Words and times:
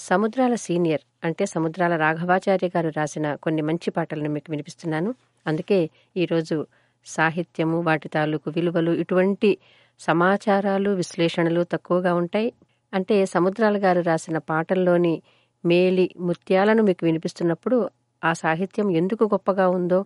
సముద్రాల 0.00 0.54
senior 0.54 1.02
అంటే 1.24 1.46
సముద్రాల 1.46 1.94
రాఘవాచార్య 1.96 2.68
గారు 2.76 2.88
రాసిన 2.96 3.34
కొన్ని 3.34 3.62
మంచి 3.62 3.90
పాటలను 3.90 4.30
మీకు 4.30 4.48
వినిపిస్తున్నాను. 4.50 5.10
అందుకే 5.46 5.78
ఈరోజు 6.16 6.56
సాహిత్యము 7.06 7.78
వాటి 7.80 8.08
తాలూకు 8.08 8.48
విలువలు 8.50 8.92
ఇటువంటి 8.92 9.50
సమాచారాలు 10.00 10.90
విశ్లేషణలు 10.90 11.62
తక్కువగా 11.64 12.14
ఉంటాయి. 12.14 12.50
అంటే 12.92 13.26
సముద్రాల 13.26 13.76
గారు 13.78 14.00
రాసిన 14.00 14.38
పాటల్లోని 14.50 15.14
మేలి 15.64 16.06
ముత్యాలను 16.20 16.82
మీకు 16.82 17.02
వినిపిస్తున్నప్పుడు 17.06 17.78
ఆ 18.22 18.32
సాహిత్యం 18.32 18.90
ఎందుకు 18.90 19.24
గొప్పగా 19.24 19.68
ఉందో 19.68 20.00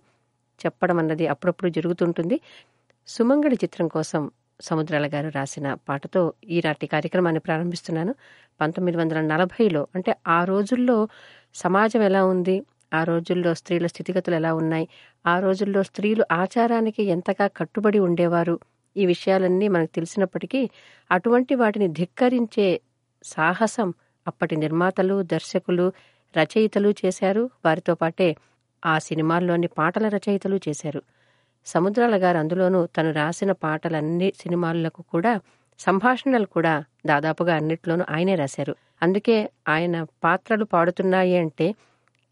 చెప్పడం 0.61 0.99
అన్నది 0.99 1.27
అప్పుడప్పుడు 1.27 1.71
జరుగుతుంటుంది. 1.71 2.37
సుమంగళి 3.09 3.55
చిత్రం 3.55 3.89
కోసం 3.89 4.23
సముద్రాల 4.61 5.07
గారు 5.07 5.29
రాసిన 5.29 5.75
పాటతో 5.75 6.33
ఈనాటి 6.49 6.87
కార్యక్రమాన్ని 6.87 7.41
ప్రారంభిస్తున్నాను. 7.41 8.15
పంతొమ్మిది 8.61 8.99
వందల 8.99 9.21
నలభైలో 9.21 9.87
అంటే 9.95 10.17
ఆ 10.29 10.45
రోజుల్లో 10.45 11.09
సమాజం 11.55 12.03
ఎలా 12.03 12.25
ఉంది? 12.25 12.63
ఆ 12.95 13.05
రోజుల్లో 13.05 13.55
స్త్రీల 13.55 13.87
స్థితిగతులు 13.87 14.35
ఎలా 14.37 14.55
ఉన్నాయి? 14.55 14.89
ఆ 15.27 15.41
రోజుల్లో 15.41 15.83
స్త్రీలు 15.83 16.25
ఆచారానికి 16.33 17.03
ఎంతగా 17.03 17.47
కట్టుబడి 17.47 17.99
ఉండేవారు? 17.99 18.59
ఈ 18.97 19.07
విషయాలన్నీ 19.07 19.69
మనకు 19.69 19.95
తెలిసినప్పటికీ 19.95 20.71
అటువంటి 21.11 21.55
వాటిని 21.55 21.89
ధిక్కరించే 21.89 22.81
సాహసం 23.25 23.95
అప్పటి 24.27 24.57
నిర్మాతలు 24.57 25.23
దర్శకులు 25.23 25.93
రచయితలు 26.35 26.95
చేశారు. 27.05 27.51
వారితో 27.65 27.95
పాటే 27.95 28.37
ఆ 28.87 28.99
సినిమాల్లోని 28.99 29.67
పాటల 29.67 30.09
రచయితలు 30.09 30.61
చేశారు. 30.69 31.03
సముద్రాల 31.67 32.17
గారు 32.17 32.39
అందులోనూ 32.39 32.81
తను 32.97 33.11
రాసిన 33.13 33.53
పాటలన్ని 33.65 34.33
సినిమాలకు 34.43 35.03
కూడా 35.13 35.33
సంభాషణలు 35.81 36.47
కూడా 36.47 36.75
దాదాపుగా 37.07 37.53
అన్నిట్లోనూ 37.55 38.05
ఆయనే 38.11 38.35
రాశారు. 38.35 38.75
అందుకే 39.03 39.37
ఆయన 39.69 39.97
పాత్రలు 40.25 40.65
పాడుతున్నాయి 40.65 41.37
అంటే 41.37 41.67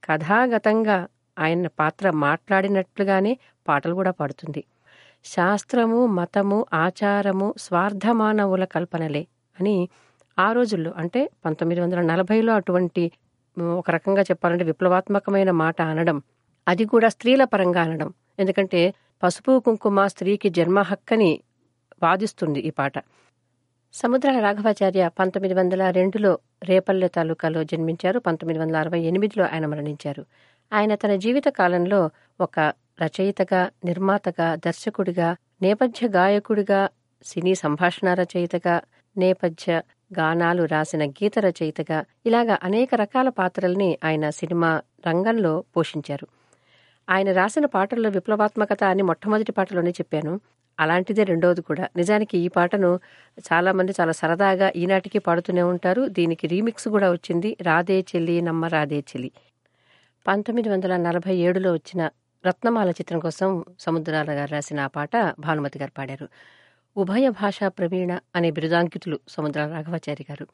కథాగతంగా 0.03 0.99
ఆయన 1.37 1.67
పాత్ర 1.81 2.07
మాట్లాడినట్లుగానే 2.27 3.33
పాటలు 3.67 3.95
కూడా 3.95 4.11
పాడుతుంది. 4.11 4.63
శాస్త్రము 5.25 6.07
మతము 6.19 6.59
ఆచారము 6.75 7.55
స్వార్థమానవుల 7.59 8.65
కల్పనలే 8.65 9.23
అని 9.59 9.77
ఆ 10.39 10.49
రోజుల్లో 10.53 10.91
అంటే 10.97 11.21
పంతొమ్మిది 11.45 11.81
వందల 11.81 12.01
నలభైలో 12.03 12.53
అటువంటి 12.55 13.03
ఒక 13.79 13.91
రకంగా 13.91 14.23
చెప్పాలంటే 14.23 14.65
విప్లవాత్మకమైన 14.65 15.51
మాట 15.63 15.79
అనడం 15.83 16.19
అది 16.67 16.85
కూడా 16.85 17.09
స్త్రీల 17.09 17.45
పరంగా 17.45 17.81
అనడం. 17.83 18.09
ఎందుకంటే 18.39 18.81
పసుపు 19.23 19.59
కుంకుమ 19.59 20.07
స్త్రీకి 20.07 20.49
జన్మ 20.49 20.81
హక్కని 20.81 21.41
వాదిస్తుంది 22.03 22.61
ఈ 22.61 22.71
పాట. 22.71 22.93
సముద్రాల 23.93 24.39
రాఘవాచార్య 24.39 25.11
పంతొమ్మిది 25.19 25.55
వందల 25.55 25.91
రెండులో 25.91 26.39
రేపల్లె 26.63 27.09
తాలూకాలో 27.09 27.65
జన్మించారు. 27.65 28.19
పంతొమ్మిది 28.19 28.59
వందల 28.61 28.77
అరవై 28.77 29.01
ఎనిమిదిలో 29.01 29.45
ఆయన 29.45 29.67
మరణించారు. 29.67 30.27
ఆయన 30.73 30.95
తన 30.95 31.17
జీవిత 31.17 31.45
కాలంలో 31.49 32.11
ఒక 32.41 32.73
రచయితగా 33.03 33.71
నిర్మాతగా 33.85 34.55
దర్శకుడిగా 34.55 35.37
నేపథ్య 35.63 36.09
గాయకుడిగా 36.09 36.89
సినీ 37.25 37.55
సంభాషణ 37.55 38.15
రచయితగా 38.15 38.81
నేపథ్య 39.17 39.83
గానాలు 40.19 40.65
రాసిన 40.65 41.11
గీత 41.11 41.39
రచయితగా 41.39 42.05
ఇలాగా 42.27 42.59
అనేక 42.63 42.95
రకాల 42.95 43.29
పాత్రల్ని 43.29 43.99
ఆయన 44.05 44.31
సినిమా 44.31 44.83
రంగంలో 45.07 45.65
పోషించారు. 45.77 46.27
ఆయన 47.11 47.33
రాసిన 47.33 47.67
పాటల్లో 47.67 48.09
విప్లవాత్మకత 48.09 48.85
అని 48.85 49.03
మొట్టమొదటి 49.03 49.53
పాటలోనే 49.53 49.91
చెప్పాను. 49.91 50.41
అలాంటిదే 50.81 51.25
రెండవది 51.25 51.63
కూడా. 51.63 51.89
నిజానికి 51.97 52.39
ఈ 52.39 52.49
పాటను 52.49 53.01
చాలామంది 53.53 53.93
చాలా 54.01 54.13
సరదాగా 54.13 54.73
ఈనాటికి 54.77 55.19
పాడుతూనే 55.19 55.63
ఉంటారు. 55.63 56.09
దీనికి 56.09 56.47
రీమిక్స్ 56.47 56.89
కూడా 56.89 57.13
వచ్చింది. 57.13 57.57
రాధే 57.63 58.01
చెల్లి 58.01 58.43
నమ్మ 58.43 58.67
రాధే 58.67 58.99
చెల్లి. 58.99 59.31
పంతొమ్మిది 60.27 60.69
వందల 60.69 60.97
నలభై 60.97 61.37
ఏడులో 61.37 61.73
వచ్చిన 61.73 62.11
రత్నమాల 62.47 62.91
చిత్రం 62.91 63.19
కోసం 63.19 63.65
సముద్రాల 63.81 64.31
గారు 64.31 64.51
రాసిన 64.51 64.81
ఆ 64.81 64.87
పాట 64.87 65.17
భానుమతి 65.39 65.79
గారు 65.79 65.93
పాడారు. 65.99 66.29
ఉభయ 66.97 67.29
భాషా 67.29 67.69
ప్రవీణ 67.69 68.19
అనే 68.37 68.51
బిరుదాంకితులు 68.51 69.21
సముద్ర 69.29 69.67
రాఘవాచారి 69.67 70.27
గారు. 70.31 70.47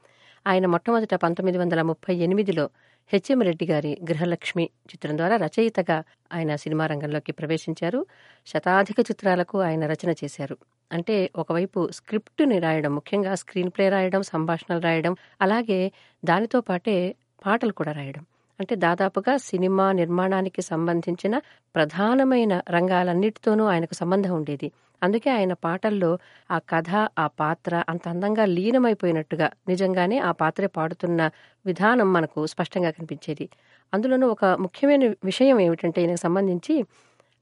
ఆయన 0.46 0.66
మొట్టమొదట 0.66 1.14
పంతొమ్మిది 1.14 1.58
వందల 1.58 1.82
ముప్పై 1.82 2.14
ఎనిమిదిలో 2.14 2.70
హెచ్ఎం 3.12 3.40
రెడ్డి 3.40 3.66
గారి 3.66 3.98
గృహలక్ష్మి 4.10 4.64
చిత్రం 4.64 5.16
ద్వారా 5.16 5.36
రచయితగా 5.36 6.02
ఆయన 6.32 6.56
సినిమా 6.56 6.86
రంగంలోకి 6.86 7.32
ప్రవేశించారు. 7.32 8.06
శతాధిక 8.46 9.00
చిత్రాలకు 9.00 9.60
ఆయన 9.60 9.86
రచన 9.86 10.14
చేశారు. 10.24 10.56
అంటే 10.92 11.30
ఒకవైపు 11.36 11.88
స్క్రిప్టుని 11.92 12.58
రాయడం 12.58 12.94
ముఖ్యంగా 12.94 13.34
స్క్రీన్ 13.34 13.70
ప్లే 13.70 13.88
రాయడం 13.88 14.22
సంభాషణలు 14.22 14.80
రాయడం 14.80 15.16
అలాగే 15.40 15.92
దానితో 16.24 16.60
పాటే 16.60 17.14
పాటలు 17.46 17.72
కూడా 17.72 17.92
రాయడం. 17.92 18.26
అంటే 18.60 18.74
దాదాపుగా 18.76 19.36
సినిమా 19.36 19.92
నిర్మాణానికి 19.92 20.62
సంబంధించిన 20.62 21.38
ప్రధానమైన 21.74 22.62
రంగాలన్నిటితోనూ 22.70 23.64
ఆయనకు 23.64 23.94
సంబంధం 23.94 24.34
ఉండేది. 24.34 24.72
అందుకే 25.02 25.30
ఆయన 25.30 25.52
పాటల్లో 25.64 26.10
ఆ 26.50 26.58
కథ 26.70 26.90
ఆ 27.18 27.26
పాత్ర 27.40 27.84
అంత 27.88 28.04
అందంగా 28.08 28.44
లీనమైపోయినట్టుగా 28.56 29.48
నిజంగానే 29.68 30.18
ఆ 30.20 30.32
పాత్ర 30.32 30.66
పాడుతున్న 30.76 31.20
విధానం 31.64 32.08
మనకు 32.12 32.46
స్పష్టంగా 32.46 32.90
కనిపించేది. 32.90 33.46
అందులోనూ 33.92 34.26
ఒక 34.28 34.44
ముఖ్యమైన 34.60 35.04
విషయం 35.24 35.58
ఏమిటంటే 35.60 35.98
ఈయనకు 36.02 36.22
సంబంధించి 36.22 36.74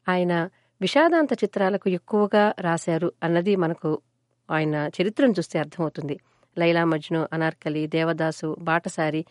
ఆయన 0.07 0.33
విషాదాంత 0.81 1.33
చిత్రాలకు 1.43 1.89
ఎక్కువగా 1.91 2.55
రాశారు 2.61 3.13
అన్నది 3.23 3.57
మనకు 3.57 3.91
ఆయన 4.49 4.77
చరిత్రను 4.97 5.35
చూస్తే 5.39 5.57
అర్థమవుతుంది. 5.59 6.17
లైలా 6.57 6.85
మజ్ను 6.85 7.29
అనార్కలి 7.33 7.87
దేవదాసు 7.87 8.57
బాటసారి 8.61 9.23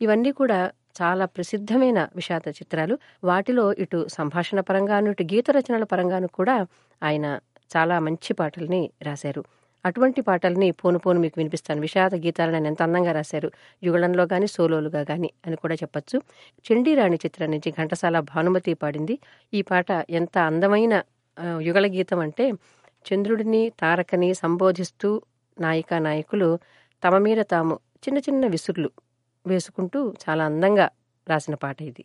ఇవన్నీ 0.00 0.30
కూడా 0.32 0.58
చాలా 1.00 1.24
ప్రసిద్ధమైన 1.26 2.08
విషాద 2.16 2.46
చిత్రాలు. 2.58 2.94
వాటిలో 3.24 3.72
ఇటు 3.74 4.06
సంభాషణ 4.08 4.60
పరంగాను 4.60 5.10
ఇటు 5.10 5.24
గీత 5.32 5.46
రచనల 5.50 5.84
పరంగాను 5.84 6.28
కూడా 6.30 6.56
ఆయన 7.02 7.26
చాలా 7.70 7.96
మంచి 7.98 8.32
పాటల్ని 8.32 8.90
రాశారు. 9.02 9.42
అటువంటి 9.84 10.20
పాటల్ని 10.20 10.68
పోను 10.70 10.98
పోను 10.98 11.18
మీకు 11.20 11.36
వినిపిస్తాను. 11.40 11.80
విషాద 11.80 12.14
గీతాలను 12.14 12.56
ఆయన 12.56 12.66
ఎంత 12.66 12.82
అందంగా 12.82 13.12
రాశారు. 13.12 13.48
యుగళంలో 13.82 14.26
కానీ 14.26 14.46
సోలోలుగా 14.46 15.02
కానీ 15.04 15.30
అని 15.46 15.56
కూడా 15.56 15.74
చెప్పొచ్చు. 15.74 16.16
చండీరాణి 16.66 17.18
చిత్రం 17.24 17.50
నుంచి 17.50 17.70
ఘంటసాల 17.70 18.20
భానుమతి 18.32 18.74
పాడింది. 18.74 19.16
ఈ 19.52 19.62
పాట 19.62 19.88
ఎంత 20.10 20.36
అందమైన 20.50 20.94
యుగళ 21.60 21.86
గీతం 21.86 22.18
అంటే 22.18 22.46
చంద్రుడిని 23.06 23.62
తారకని 23.80 24.34
సంబోధిస్తూ 24.34 25.10
నాయికా 25.56 25.98
నాయకులు 25.98 26.48
తమ 27.02 27.14
మీద 27.18 27.40
తాము 27.50 27.74
చిన్న 28.04 28.18
చిన్న 28.18 28.46
విసుర్లు 28.46 28.90
వేసుకుంటూ 29.46 30.00
చాలా 30.24 30.44
అందంగా 30.44 30.86
రాసిన 31.26 31.54
పాట 31.54 31.78
ఇది. 31.82 32.04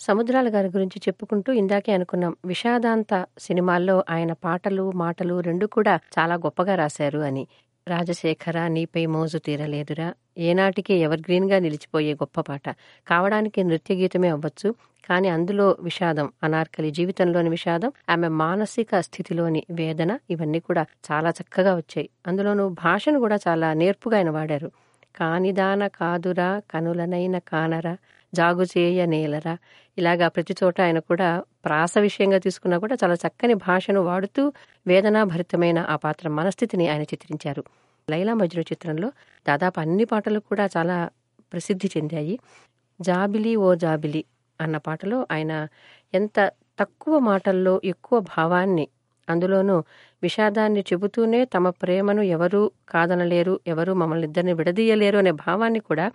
సముద్రాల 0.00 0.48
గారి 0.48 0.68
గురించి 0.68 1.02
చెప్పుకుంటూ 1.08 1.52
ఇందాకే 1.52 1.92
అనుకున్నాం. 1.92 2.36
విషాదాంత 2.44 3.26
సినిమాల్లో 3.38 4.04
ఆయన 4.10 4.32
పాటలు 4.32 4.90
మాటలు 4.92 5.40
రెండు 5.40 5.66
కూడా 5.66 5.98
చాలా 6.18 6.34
గొప్పగా 6.34 6.74
రాశారు 6.74 7.18
అని. 7.18 7.46
రాజశేఖర 7.88 8.66
నీపై 8.66 9.06
మోజు 9.06 9.38
తీరలేదురా. 9.38 10.14
ఏనాటికి 10.38 10.94
ఎవర్ 10.94 11.20
గ్రీన్గా 11.20 11.58
నిలిచిపోయే 11.58 12.14
గొప్ప 12.14 12.40
పాట. 12.40 12.62
కావడానికి 13.06 13.64
నృత్య 13.64 13.94
గీతమే 13.94 14.28
అవ్వచ్చు 14.28 14.74
కానీ 15.04 15.28
అందులో 15.28 15.76
విషాదం 15.80 16.32
అనార్కలి 16.42 16.90
జీవితంలోని 16.90 17.48
విషాదం 17.48 17.92
ఆమె 18.10 18.28
మానసిక 18.28 19.00
స్థితిలోని 19.00 19.62
వేదన 19.70 20.18
ఇవన్నీ 20.30 20.60
కూడా 20.60 20.86
చాలా 21.12 21.30
చక్కగా 21.30 21.76
వచ్చాయి. 21.76 22.08
అందులోనూ 22.26 22.68
భాషను 22.68 23.18
కూడా 23.18 23.38
చాలా 23.48 23.72
నేర్పుగా 23.72 24.16
ఆయన 24.16 24.30
వాడారు. 24.30 24.70
కానిదాన 25.16 25.86
కాదురా 25.86 26.62
కనులనైన 26.70 27.38
కానరా. 27.38 27.96
జాగుచేయ 28.32 29.06
నేలరా 29.06 29.54
ఇలాగా 29.98 30.28
ప్రతి 30.28 30.54
చోట 30.62 30.76
ఆయన 30.80 30.98
కూడా 30.98 31.28
ప్రాస 31.64 31.92
విషయంగా 31.98 32.38
తీసుకున్నా 32.38 32.78
కూడా 32.78 32.94
చాలా 33.02 33.14
చక్కని 33.14 33.54
భాషను 33.66 34.00
వాడుతూ 34.00 34.42
వేదనాభరితమైన 34.86 35.78
ఆ 35.88 35.96
పాత్ర 35.96 36.28
మనస్థితిని 36.28 36.88
ఆయన 36.88 37.02
చిత్రించారు. 37.02 37.62
లైలా 38.08 38.34
మజ్ను 38.34 38.62
చిత్రంలో 38.62 39.08
దాదాపు 39.46 39.80
అన్ని 39.80 40.04
పాటలు 40.04 40.40
కూడా 40.40 40.64
చాలా 40.76 40.96
ప్రసిద్ధి 41.52 41.90
చెందాయి. 41.96 42.34
జాబిలి 43.00 43.56
ఓ 43.56 43.74
జాబిలి 43.74 44.22
అన్న 44.60 44.76
పాటలో 44.76 45.26
ఆయన 45.30 45.52
ఎంత 46.14 46.38
తక్కువ 46.78 47.18
మాటల్లో 47.18 47.80
ఎక్కువ 47.84 48.20
భావాన్ని 48.36 48.86
అందులోనూ 49.28 49.76
విషాదాన్ని 50.22 50.80
చెబుతూనే 50.80 51.44
తమ 51.44 51.70
ప్రేమను 51.70 52.22
ఎవరూ 52.22 52.62
కాదనలేరు 52.88 53.60
ఎవరూ 53.66 53.94
మమ్మల్ని 53.94 54.26
ఇద్దరిని 54.26 54.52
విడదీయలేరు 54.52 55.18
అనే 55.18 55.30
భావాన్ని 55.44 55.80
కూడా 55.80 56.06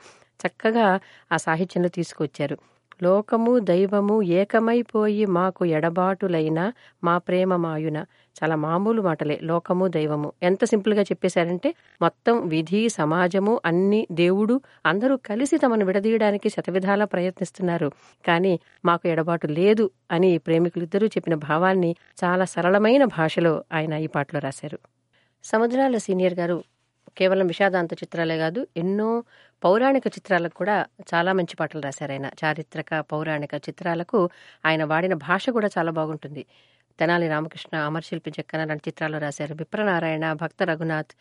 చక్కగా 0.48 1.00
ఆ 1.32 1.38
సాహిత్యంలో 1.38 1.90
తీసుకొచ్చారు. 1.90 2.58
లోకము 3.04 3.60
దైవము 3.60 4.22
ఏకమైపోయి 4.22 5.26
మాకు 5.26 5.66
ఎడబాటులైన 5.66 6.72
మా 7.04 7.18
ప్రేమ 7.18 7.56
మాయున. 7.56 7.98
చాలా 8.38 8.56
మామూలు 8.56 9.02
మాటలే 9.02 9.40
లోకము 9.44 9.88
దైవము. 9.88 10.32
ఎంత 10.44 10.64
సింపుల్గా 10.64 11.02
చెప్పేశారంటే 11.02 11.76
మొత్తం 12.02 12.48
విధి 12.48 12.90
సమాజము 12.90 13.62
అన్ని 13.66 14.08
దేవుడు 14.12 14.62
అందరూ 14.86 15.18
కలిసి 15.18 15.58
తమను 15.58 15.86
విడదీయడానికి 15.86 16.50
శతవిధాలా 16.50 17.06
ప్రయత్నిస్తున్నారు. 17.06 17.92
కానీ 18.28 18.60
మాకు 18.86 19.08
ఎడబాటు 19.08 19.48
లేదు 19.48 19.90
అని 20.12 20.38
ప్రేమికులిద్దరూ 20.38 21.08
చెప్పిన 21.08 21.36
భావాన్ని 21.36 21.96
చాలా 22.24 22.46
సరళమైన 22.46 23.04
భాషలో 23.04 23.64
ఆయన 23.74 23.94
ఈ 23.94 24.08
పాటలో 24.08 24.40
రాశారు. 24.40 24.80
సముద్రాల 25.44 25.98
సీనియర్ 25.98 26.34
గారు 26.34 26.64
కేవలం 27.18 27.48
విషాదాంత 27.48 27.94
చిత్రాలే 27.94 28.38
కాదు 28.38 28.68
ఎన్నో 28.78 29.10
పౌరాణిక 29.64 30.08
చిత్రాలకు 30.08 30.56
కూడా 30.56 30.76
చాలా 31.14 31.34
మంచి 31.34 31.56
పాటలు 31.56 31.82
రాశారు 31.82 32.12
ఆయన. 32.12 32.28
చారిత్రక 32.42 33.00
పౌరాణిక 33.12 33.54
చిత్రాలకు 33.68 34.20
ఆయన 34.66 34.84
వాడిన 34.84 35.14
భాష 35.24 35.50
కూడా 35.50 35.70
చాలా 35.78 35.92
బాగుంటుంది. 35.92 36.44
తెనాలి 37.00 37.28
రామకృష్ణ 37.28 37.76
అమర్శిల్పి 37.82 38.30
చెక్కన 38.30 38.64
లాంటి 38.66 38.90
చిత్రాలు 38.90 39.18
రాశారు. 39.18 39.54
విప్రనారాయణ 39.54 40.34
భక్త 40.34 40.64
రఘునాథ్ 40.64 41.14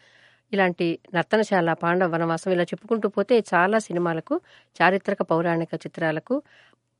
ఇలాంటి 0.53 0.87
నర్తనశాల 1.15 1.73
పాండవ 1.75 2.09
వనవాసం 2.15 2.51
ఇలా 2.53 2.63
చెప్పుకుంటూ 2.63 3.09
పోతే 3.09 3.45
చాలా 3.55 3.79
సినిమాలకు 3.79 4.35
చారిత్రక 4.77 5.23
పౌరాణిక 5.23 5.75
చిత్రాలకు 5.75 6.35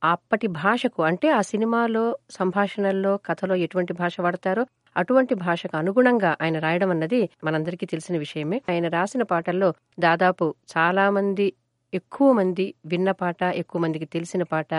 అప్పటి 0.03 0.47
భాషకు 0.57 1.03
అంటే 1.03 1.29
ఆ 1.31 1.41
సినిమాలో 1.43 2.05
సంభాషణల్లో 2.31 3.17
కథలో 3.27 3.55
ఎటువంటి 3.57 3.93
భాష 3.93 4.21
వాడతారో 4.21 4.65
అటువంటి 4.96 5.35
భాషకు 5.35 5.76
అనుగుణంగా 5.76 6.37
ఆయన 6.43 6.58
రాయడం 6.58 6.91
అన్నది 6.91 7.20
మనందరికీ 7.44 7.87
తెలిసిన 7.87 8.17
విషయమే. 8.17 8.58
ఆయన 8.70 8.88
రాసిన 8.88 9.23
పాటల్లో 9.23 9.69
దాదాపు 9.99 10.46
చాలా 10.75 11.11
మంది 11.11 11.46
ఎక్కువ 11.93 12.32
మంది 12.32 12.75
విన్న 12.87 13.11
పాట 13.12 13.43
ఎక్కువ 13.55 13.82
మందికి 13.82 14.05
తెలిసిన 14.06 14.43
పాట 14.43 14.73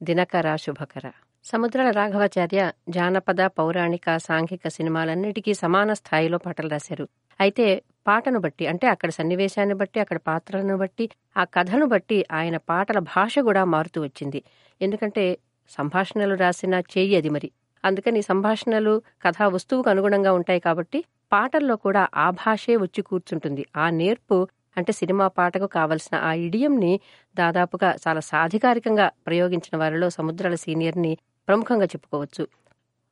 దినకర 0.00 0.56
శుభకర. 0.56 1.04
సముద్రాల 1.44 1.90
రాఘవాచార్య 1.90 2.60
జానపద 2.88 3.40
పౌరాణిక 3.58 4.16
సాంఘిక 4.18 4.68
సినిమాలన్నిటికీ 4.68 5.54
సమాన 5.54 5.92
స్థాయిలో 5.92 6.38
పాటలు 6.38 6.68
రాశారు. 6.68 7.06
అయితే 7.40 7.66
పాటను 8.06 8.38
బట్టి 8.38 8.66
అంటే 8.66 8.86
అక్కడ 8.86 9.10
సన్నివేశాన్ని 9.10 9.74
బట్టి 9.74 10.00
అక్కడ 10.00 10.18
పాత్రలను 10.26 10.76
బట్టి 10.76 11.04
ఆ 11.36 11.44
కథను 11.54 11.86
బట్టి 11.86 12.24
ఆయన 12.32 12.56
పాటల 12.70 12.98
భాష 13.14 13.38
కూడా 13.38 13.64
మారుతూ 13.64 14.02
వచ్చింది. 14.02 14.40
ఎందుకంటే 14.80 15.24
సంభాషణలు 15.70 16.34
రాసిన 16.34 16.74
చేయి 16.92 17.16
అది 17.16 17.28
మరి. 17.28 17.48
అందుకని 17.86 18.22
సంభాషణలు 18.22 18.94
కథా 19.24 19.46
వస్తువుకు 19.46 19.90
అనుగుణంగా 19.90 20.32
ఉంటాయి 20.32 20.60
కాబట్టి 20.60 20.98
పాటల్లో 21.32 21.76
కూడా 21.76 22.02
ఆ 22.16 22.26
భాషే 22.36 22.76
వచ్చి 22.76 23.00
కూర్చుంటుంది. 23.02 23.62
ఆ 23.76 23.86
నేర్పు 23.90 24.36
అంటే 24.76 24.92
సినిమా 24.92 25.26
పాటకు 25.28 25.66
కావలసిన 25.66 26.14
ఆ 26.20 26.32
ఇడియంని 26.46 26.92
దాదాపుగా 27.36 27.96
చాలా 28.04 28.20
సాధికారికంగా 28.30 29.06
ప్రయోగించిన 29.26 29.74
వారిలో 29.78 30.10
సముద్రాల 30.10 30.54
సీనియర్ని 30.64 31.12
ప్రముఖంగా 31.48 31.84
చెప్పుకోవచ్చు. 31.84 32.44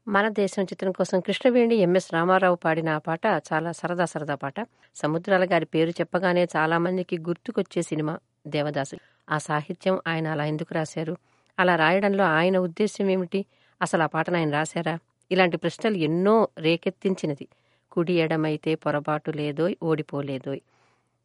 మన 0.07 0.29
దేశం 0.39 0.63
చిత్రం 0.63 0.93
కోసం 0.93 1.21
కృష్ణవేణి 1.21 1.77
ఎంఎస్ 1.77 2.09
రామారావు 2.15 2.57
పాడిన 2.57 2.89
ఆ 2.89 2.99
పాట 2.99 3.25
చాలా 3.49 3.73
సరదా 3.73 4.05
సరదా 4.05 4.35
పాట. 4.35 4.57
సముద్రాల 4.97 5.45
గారి 5.45 5.65
పేరు 5.65 5.91
చెప్పగానే 5.91 6.45
చాలా 6.57 6.79
మందికి 6.79 7.19
గుర్తుకొచ్చే 7.19 7.83
సినిమా 7.83 8.15
దేవదాసు. 8.47 8.97
ఆ 9.29 9.39
సాహిత్యం 9.39 9.97
ఆయన 10.07 10.27
అలా 10.29 10.45
ఎందుకు 10.45 10.75
రాశారు? 10.75 11.15
అలా 11.59 11.77
రాయడంలో 11.77 12.25
ఆయన 12.37 12.57
ఉద్దేశం 12.59 13.11
ఏమిటి? 13.11 13.41
అసలు 13.85 14.03
ఆ 14.03 14.07
పాటను 14.07 14.37
ఆయన 14.37 14.51
రాశారా? 14.51 14.95
ఇలాంటి 15.31 15.57
ప్రశ్నలు 15.57 15.97
ఎన్నో 16.07 16.35
రేకెత్తించినది. 16.59 17.47
కుడి 17.93 18.15
ఎడమైతే 18.21 18.75
పొరపాటు 18.75 19.31
లేదోయ్ 19.31 19.75
ఓడిపోలేదోయ్. 19.83 20.61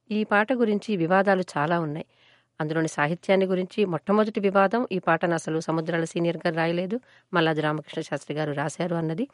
ఈ 0.10 0.20
పాట 0.24 0.54
గురించి 0.54 0.92
వివాదాలు 0.98 1.44
చాలా 1.58 1.80
ఉన్నాయి. 1.80 2.08
అందులోని 2.60 2.88
సాహిత్యాన్ని 2.88 3.46
గురించి 3.46 3.86
మొట్టమొదటి 3.86 4.40
వివాదం 4.40 4.82
ఈ 4.92 5.00
పాటను 5.00 5.34
అసలు 5.34 5.60
సముద్రాల 5.60 6.04
సీనియర్ 6.04 6.38
గారు 6.38 6.56
రాయలేదు. 6.56 6.98
మల్లాది 7.34 7.62
రామకృష్ణ 7.62 8.02
శాస్త్రి 8.02 8.38
గారు 8.38 8.52
రాశారు 8.52 8.96
అన్నది. 8.96 9.26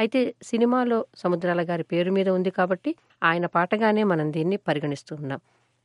అయితే 0.00 0.20
సినిమాలో 0.42 0.98
సముద్రాల 1.16 1.62
గారి 1.62 1.82
పేరు 1.82 2.10
మీద 2.12 2.28
ఉంది 2.28 2.50
కాబట్టి 2.50 2.90
ఆయన 3.22 3.46
పాటగానే 3.46 4.02
మనం 4.04 4.32
దీన్ని 4.32 4.56
పరిగణిస్తూ 4.68 5.12
ఉన్నాం. 5.16 5.40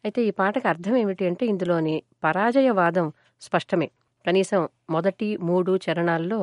అయితే 0.05 0.21
ఈ 0.21 0.31
పాటకు 0.31 0.67
అర్థం 0.67 0.95
ఏమిటి 0.97 1.23
అంటే 1.27 1.45
ఇందులోని 1.45 1.95
పరాజయవాదం 2.23 3.07
స్పష్టమే. 3.41 3.87
కనీసం 4.25 4.61
మొదటి 4.89 5.27
మూడు 5.49 5.79
చరణాల్లో 5.85 6.39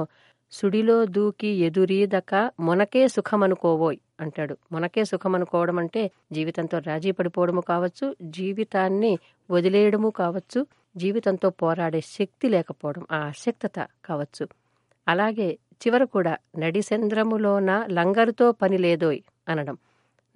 సుడిలో 0.56 1.04
దూకి 1.06 1.46
ఎదురీదక 1.46 2.32
మొనకే 2.60 3.08
సుఖమనుకోవోయ్ 3.08 3.98
అంటాడు. 4.20 4.56
మొనకే 4.72 5.04
సుఖమనుకోవడం 5.04 5.78
అంటే 5.78 6.02
జీవితంతో 6.32 6.78
రాజీ 6.78 7.10
పడిపోవడము 7.10 7.60
కావచ్చు 7.60 8.06
జీవితాన్ని 8.22 9.12
వదిలేయడము 9.50 10.10
కావచ్చు 10.10 10.60
జీవితంతో 10.96 11.50
పోరాడే 11.50 12.00
శక్తి 12.00 12.48
లేకపోవడం 12.48 13.06
ఆ 13.12 13.18
అశక్తత 13.26 13.78
కావచ్చు. 14.04 14.44
అలాగే 15.06 15.48
చివర 15.82 16.04
కూడా 16.04 16.36
నడిసంద్రములోన 16.58 17.70
లంగరుతో 17.90 18.52
పని 18.52 18.78
లేదోయ్ 18.78 19.20
అనడం. 19.48 19.76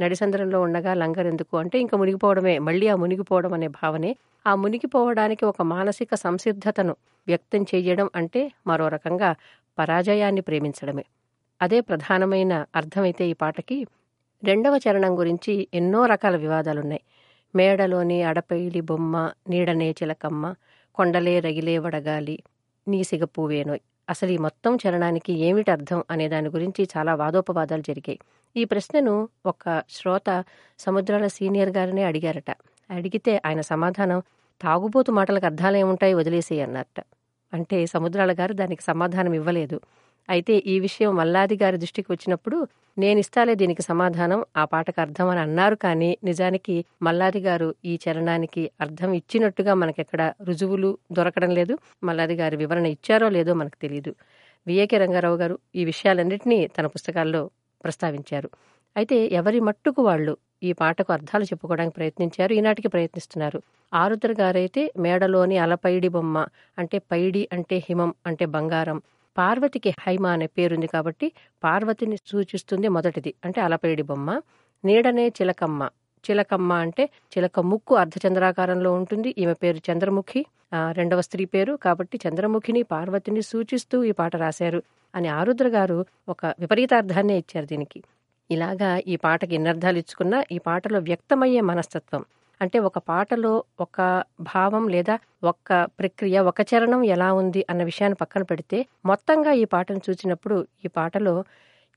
నడిసంద్రంలో 0.01 0.61
ఉండగా 0.61 0.95
లంగర్ 0.95 1.27
ఎందుకు 1.27 1.57
అంటే 1.57 1.81
ఇంకా 1.81 1.99
మునిగిపోవడమే 1.99 2.59
మళ్ళీ 2.59 2.89
ఆ 2.89 2.97
మునిగిపోవడం 2.97 3.53
అనే 3.53 3.69
భావనే. 3.69 4.17
ఆ 4.47 4.55
మునిగిపోవడానికి 4.55 5.45
ఒక 5.45 5.63
మానసిక 5.63 6.15
సంసిద్ధతను 6.15 6.95
వ్యక్తం 7.27 7.63
చేయడం 7.63 8.11
అంటే 8.17 8.53
మరో 8.67 8.89
రకంగా 8.89 9.31
పరాజయాన్ని 9.79 10.41
ప్రేమించడమే. 10.41 11.05
అదే 11.63 11.81
ప్రధానమైన 11.81 12.65
అర్థమైతే 12.77 13.29
ఈ 13.29 13.33
పాటకి 13.33 13.87
రెండవ 14.43 14.81
చరణం 14.85 15.19
గురించి 15.19 15.69
ఎన్నో 15.75 16.07
రకాల 16.07 16.37
వివాదాలున్నాయి. 16.37 17.03
మేడలోని 17.55 18.23
అడపైలి 18.23 18.81
బొమ్మ 18.81 19.15
నీడనే 19.49 19.91
చిలకమ్మ 19.91 20.55
కొండలే 20.95 21.41
రగిలే 21.41 21.79
వడగాలి 21.79 22.37
నీసిగ 22.89 23.25
పువ్వేనోయ్ 23.25 23.81
అసలు 24.09 24.31
ఈ 24.31 24.39
మొత్తం 24.39 24.79
చరణానికి 24.83 25.33
ఏమిటి 25.39 25.71
అర్థం 25.71 26.05
అనే 26.11 26.29
దాని 26.29 26.49
గురించి 26.49 26.89
చాలా 26.97 27.15
వాదోపవాదాలు 27.15 27.83
జరిగాయి. 27.83 28.19
ఈ 28.57 28.65
ప్రశ్నను 28.65 29.29
ఒక 29.47 29.83
శ్రోత 29.91 30.45
సముద్రాల 30.79 31.27
సీనియర్ 31.27 31.71
గారినే 31.71 32.05
అడిగారట. 32.05 32.51
అడిగితే 32.91 33.41
ఆయన 33.47 33.61
సమాధానం 33.61 34.21
తాగుబోతు 34.61 35.13
మాటలకు 35.13 35.47
అర్థాలేముంటాయి 35.47 36.15
ఏముంటాయి 36.15 37.03
అంటే 37.53 37.79
సముద్రాల 37.87 38.33
గారు 38.33 38.53
దానికి 38.55 38.83
సమాధానం 38.83 39.33
ఇవ్వలేదు. 39.35 39.79
అయితే 40.29 40.55
ఈ 40.73 40.75
విషయం 40.81 41.11
మల్లాది 41.17 41.57
గారి 41.57 41.77
దృష్టికి 41.77 42.09
వచ్చినప్పుడు 42.13 42.57
నేనిస్తాలే 42.97 43.55
దీనికి 43.55 43.83
సమాధానం 43.83 44.41
ఆ 44.57 44.65
పాటకు 44.65 45.01
అర్థం 45.01 45.29
అని 45.29 45.41
అన్నారు 45.41 45.77
కానీ 45.85 46.11
నిజానికి 46.25 46.75
మల్లాది 47.03 47.41
గారు 47.41 47.69
ఈ 47.85 47.93
చరణానికి 48.05 48.71
అర్థం 48.81 49.11
ఇచ్చినట్టుగా 49.21 49.75
మనకెక్కడ 49.75 50.23
రుజువులు 50.49 50.91
దొరకడం 51.13 51.51
లేదు. 51.51 51.75
మల్లాది 52.05 52.37
గారి 52.43 52.57
వివరణ 52.57 52.87
ఇచ్చారో 52.97 53.29
లేదో 53.29 53.55
మనకు 53.55 53.79
తెలియదు 53.85 54.13
విఏకే 54.67 54.99
రంగారావు 54.99 55.37
గారు 55.37 55.57
ఈ 55.75 55.85
విషయాలన్నింటినీ 55.85 56.59
తన 56.77 56.87
పుస్తకాల్లో 56.97 57.43
ప్రస్తావించారు. 57.85 58.49
అయితే 58.97 59.17
ఎవరి 59.41 59.59
మట్టుకు 59.69 60.01
వాళ్ళు 60.03 60.35
ఈ 60.63 60.73
పాటకు 60.73 61.13
అర్థాలు 61.13 61.45
చెప్పుకోవడానికి 61.45 61.95
ప్రయత్నించారు. 61.95 62.53
ఈనాటికి 62.53 62.89
ప్రయత్నిస్తున్నారు. 62.89 63.63
ఆరుద్ర 63.95 64.35
గారైతే 64.41 64.93
మేడలోని 64.99 65.59
అలపైడి 65.59 66.09
బొమ్మ 66.09 66.47
అంటే 66.79 66.99
పైడి 66.99 67.49
అంటే 67.53 67.77
హిమం 67.77 68.15
అంటే 68.27 68.45
బంగారం. 68.47 69.03
పార్వతికి 69.39 69.91
హైమ 69.91 70.27
అనే 70.27 70.47
పేరుంది 70.47 70.87
కాబట్టి 70.87 71.33
పార్వతిని 71.65 72.17
సూచిస్తుంది 72.17 72.89
మొదటిది 72.89 73.35
అంటే 73.45 73.61
అలపైడి 73.61 74.03
బొమ్మ. 74.03 74.41
నీడనే 74.85 75.29
చిలకమ్మ. 75.29 75.89
చిలకమ్మ 76.31 76.73
అంటే 76.73 77.05
చిలక 77.05 77.61
ముక్కు 77.61 77.95
అర్ధచంద్రాకారంలో 77.95 78.93
ఉంటుంది. 78.95 79.35
ఈమె 79.39 79.53
పేరు 79.53 79.93
చంద్రముఖి. 79.93 80.47
రెండవ 80.93 81.21
స్త్రీ 81.21 81.45
పేరు 81.45 81.73
కాబట్టి 81.73 82.21
చంద్రముఖిని 82.29 82.83
పార్వతిని 82.83 83.43
సూచిస్తూ 83.43 84.05
ఈ 84.05 84.11
పాట 84.13 84.37
రాశారు. 84.37 84.83
అని 85.15 85.29
ఆరుద్ర 85.29 85.69
గారు 85.69 86.05
ఒక 86.29 86.47
విపరీతార్థాన్నే 86.47 87.39
ఇచ్చారు 87.39 87.67
దీనికి. 87.67 88.03
ఇలాగా 88.51 89.01
ఈ 89.07 89.17
పాటకి 89.17 89.55
ఎన్నర్థాలు 89.55 89.99
ఇచ్చుకున్నా 89.99 90.45
ఈ 90.53 90.59
పాటలో 90.59 90.99
వ్యక్తమయ్యే 91.01 91.61
మనస్తత్వం. 91.61 92.23
అంటే 92.61 92.79
ఒక 92.79 92.99
పాటలో 92.99 93.53
ఒక 93.81 93.99
భావం 94.41 94.89
లేదా 94.89 95.15
ఒక 95.45 95.73
ప్రక్రియ 95.99 96.39
ఒక 96.41 96.61
చరణం 96.71 97.05
ఎలా 97.05 97.33
ఉంది 97.33 97.65
అన్న 97.71 97.83
విషయాన్ని 97.83 98.17
పక్కన 98.17 98.43
పెడితే 98.43 98.79
మొత్తంగా 99.07 99.53
ఈ 99.53 99.65
పాటను 99.65 100.01
చూసినప్పుడు 100.11 100.67
ఈ 100.85 100.89
పాటలో 100.89 101.35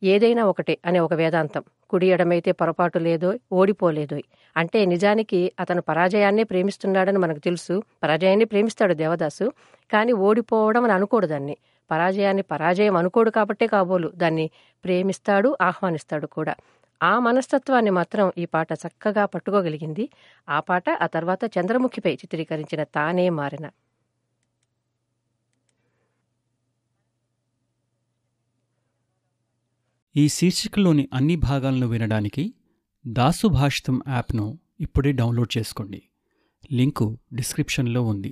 ఏదైనా 0.04 0.44
ఒకటే 0.46 0.78
అనే 0.86 1.00
ఒక 1.00 1.14
వేదాంతం. 1.14 1.64
కుడి 1.90 2.08
ఎడమైతే 2.08 2.52
పొరపాటు 2.52 3.00
లేదో 3.00 3.30
ఓడిపోలేదో. 3.52 4.18
అంటే 4.56 4.86
నిజానికి 4.86 5.52
అతను 5.60 5.82
పరాజయాన్నే 5.82 6.44
ప్రేమిస్తున్నాడని 6.44 7.18
మనకు 7.18 7.40
తెలుసు. 7.40 7.84
పరాజయాన్ని 8.04 8.46
ప్రేమిస్తాడు 8.46 8.94
దేవదాసు. 8.94 9.48
కానీ 9.92 10.12
ఓడిపోవడం 10.28 10.84
అని 10.84 10.94
అనుకోడు 10.94 11.28
దాన్ని. 11.28 11.56
పరాజయాన్ని 11.92 12.44
పరాజయం 12.44 12.96
అనుకోడు 12.96 13.30
కాబట్టే 13.30 13.68
కాబోలు. 13.68 14.12
దాన్ని 14.16 14.50
ప్రేమిస్తాడు 14.84 15.58
ఆహ్వానిస్తాడు 15.62 16.28
కూడా. 16.28 16.56
ఆ 17.04 17.20
మనస్తత్వాన్ని 17.20 17.92
మాత్రం 17.92 18.32
ఈ 18.38 18.46
పాట 18.46 18.74
చక్కగా 18.74 19.26
పట్టుకోగలిగింది. 19.26 20.10
ఆ 20.50 20.60
పాట 20.60 20.90
ఆ 20.90 21.08
తర్వాత 21.08 21.40
చంద్రముఖిపై 21.60 22.14
చిత్రీకరించిన 22.14 22.84
తానే 22.84 23.30
మారిన. 23.30 23.70
ఈ 30.16 30.28
శీర్షికలోని 30.28 31.10
అన్ని 31.14 31.36
భాగాలను 31.36 31.88
వినడానికి 31.88 32.54
దాసు 33.08 33.48
భాషితం 33.48 34.02
యాప్ను 34.08 34.60
ఇప్పుడే 34.80 35.12
డౌన్లోడ్ 35.12 35.58
చేసుకోండి. 35.58 36.04
లింకు 36.72 37.18
డిస్క్రిప్షన్లో 37.34 38.04
ఉంది. 38.04 38.32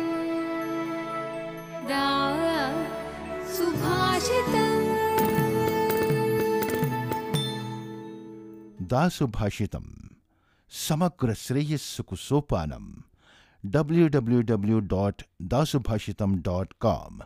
दासुभाषित 8.91 9.75
समग्र 10.71 11.33
श्रेयस 11.33 11.97
को 12.09 12.15
Sopanam 12.15 12.85
W 13.65 14.07
W 14.07 14.41
W 14.41 14.79
dot 14.79 15.21
Dasubhashitam 15.41 16.35
dot 16.35 16.73
com 16.81 17.21